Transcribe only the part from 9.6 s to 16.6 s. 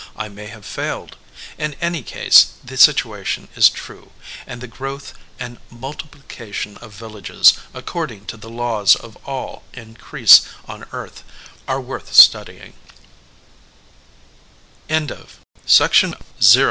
in crease on earth, are worth s